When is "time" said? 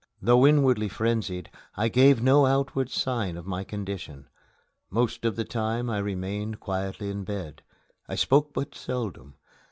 5.45-5.91